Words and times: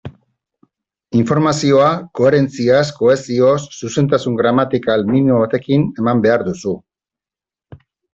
Informazioa 1.17 1.89
koherentziaz, 2.19 2.81
kohesioz, 3.01 3.57
zuzentasun 3.81 4.39
gramatikal 4.39 5.05
minimo 5.11 5.43
batekin 5.43 5.85
eman 6.05 6.25
behar 6.25 6.47
duzu. 6.49 6.75